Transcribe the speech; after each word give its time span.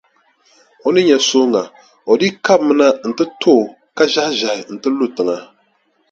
O 0.85 0.87
ni 0.93 1.01
nya 1.07 1.17
sooŋa, 1.27 1.63
o 2.11 2.13
dii 2.19 2.35
kabimi 2.45 2.73
na 2.79 2.87
nti 3.09 3.23
to 3.41 3.51
o 3.61 3.71
ka 3.97 4.03
ʒɛhiʒɛhi 4.13 4.61
nti 4.73 4.87
lu 4.97 5.05
tiŋa. 5.15 5.37